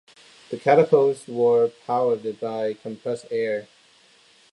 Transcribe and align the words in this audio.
The 0.49 0.57
catapults 0.57 1.27
were 1.27 1.67
powered 1.85 2.39
by 2.39 2.73
compressed 2.73 3.27
air. 3.29 3.67